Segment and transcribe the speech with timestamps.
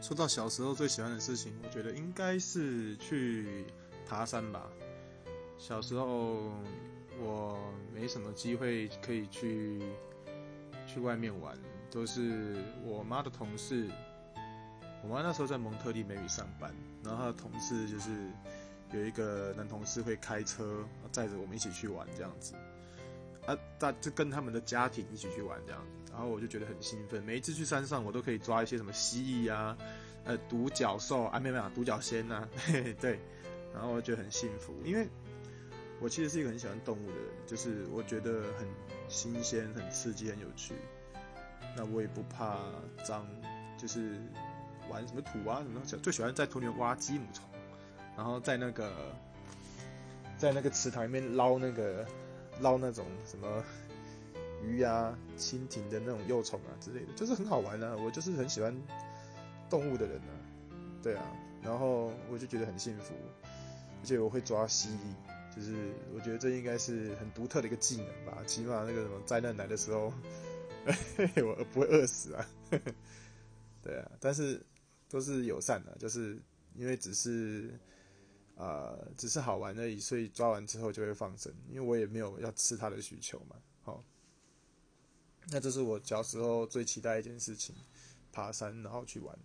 [0.00, 3.64] 说到小时候最喜欢的事情，我觉得应该是去
[4.08, 4.66] 爬山吧。
[5.58, 6.52] 小时候
[7.20, 7.58] 我
[7.92, 9.82] 没什么机会可以去
[10.86, 11.58] 去外面玩，
[11.90, 13.88] 都是我妈的同事。
[15.02, 16.74] 我妈那时候在蒙特利梅里上班，
[17.04, 18.10] 然后她的同事就是
[18.92, 22.54] 有一个男同事会开车载着我们一起去玩这样子。
[23.48, 27.22] 啊，大就跟他们的家庭一起去玩这样子，然后我就觉得很兴奋。
[27.24, 29.74] 每一次去山上，我都可以抓一些什么蜥蜴啊，
[30.24, 32.46] 呃，独角兽啊，没有没有，独角仙呐，
[33.00, 33.18] 对。
[33.72, 35.08] 然后我觉得很幸福，因为
[35.98, 38.68] 我其实是一个很喜欢动物的人，就是我觉得很
[39.08, 40.74] 新鲜、很刺激、很有趣。
[41.74, 42.58] 那我也不怕
[43.02, 43.26] 脏，
[43.78, 44.20] 就是
[44.90, 47.44] 玩什么土啊什么东西，最喜欢在土里面挖积木虫，
[48.14, 48.92] 然后在那个
[50.36, 52.06] 在那个池塘里面捞那个。
[52.60, 53.64] 捞那种什么
[54.62, 57.96] 鱼啊、蜻蜓的那种幼虫啊之类的，就是很好玩啊。
[57.96, 58.74] 我就是很喜欢
[59.70, 60.32] 动物的人啊，
[61.02, 61.24] 对啊。
[61.62, 65.74] 然后我就觉得很幸福，而且我会抓蜥蜴，就是
[66.14, 68.42] 我觉得这应该是很独特的一个技能吧。
[68.46, 70.12] 起码那个什么灾难来的时候，
[71.44, 72.46] 我不会饿死啊。
[73.82, 74.60] 对啊，但是
[75.08, 76.38] 都是友善的，就是
[76.74, 77.78] 因为只是。
[78.60, 83.54] 呃，只是好玩而已，所以抓完之后就会放生，因为我也没有要吃它的需求嘛。
[83.84, 84.02] 好，
[85.50, 87.72] 那这是我小时候最期待一件事情，
[88.32, 89.38] 爬山然后去玩。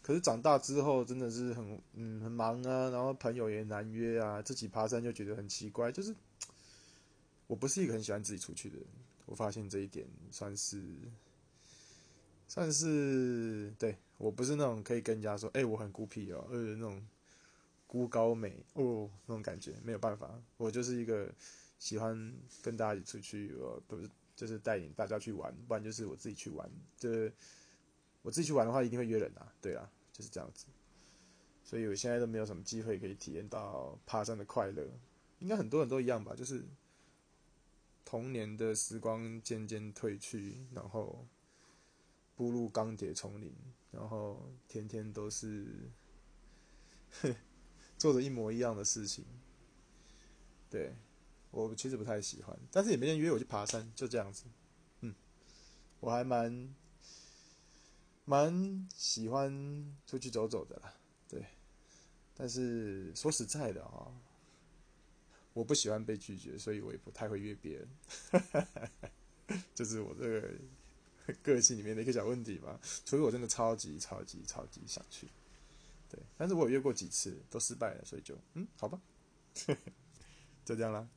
[0.00, 5.92] 可是长大之后真的是很嗯很忙啊，然后朋友也难约啊，自己爬山就觉得很奇怪。
[5.92, 6.16] 就是
[7.46, 8.86] 我不是一个很喜欢自己出去的人，
[9.26, 10.82] 我发现这一点算是
[12.48, 17.06] 算是对我不是那种可以跟人家说，哎，我很孤僻哦，呃那种。
[17.86, 21.32] 孤高美哦，那种感觉没有办法，我就是一个
[21.78, 26.68] 喜欢跟大家一起出去，我不是就是带领大家去玩，不然就是我自己去玩。
[26.96, 27.32] 这
[28.22, 30.66] 我自己去玩的话，一定会约人啊，对啊，就是这样子。
[31.62, 34.86] 所以我现在都没有什么机会可以体验到爬山的快乐，
[35.38, 36.64] 应该很多人都一样吧，就是
[38.04, 41.26] 童年的时光渐渐褪去，然后
[42.34, 43.54] 步入钢铁丛林，
[43.92, 45.90] 然后天天都是。
[48.04, 49.24] 做着一模一样的事情，
[50.68, 50.94] 对
[51.50, 54.44] 我其实不太喜欢，但是也没人约我去爬山，就这样子。
[55.00, 55.14] 嗯，
[56.00, 56.74] 我还蛮
[58.26, 59.50] 蛮喜欢
[60.06, 60.92] 出去走走的啦，
[61.26, 61.46] 对。
[62.36, 64.12] 但是说实在的啊，
[65.54, 67.88] 我不喜欢被拒绝，所以我也不太会约别人。
[69.74, 72.78] 这是我这个 个性里面的一个小问题吧。
[73.06, 75.26] 除非我真的超级超级超级想去。
[76.14, 79.00] 对，但是我有约过几次，都失败了，所以就嗯，好吧，
[80.64, 81.08] 就这样啦。